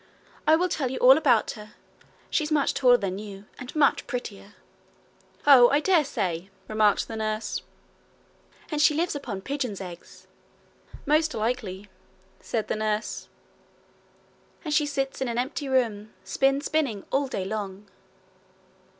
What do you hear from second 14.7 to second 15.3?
she sits in